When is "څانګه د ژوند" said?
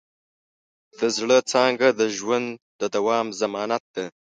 1.51-2.47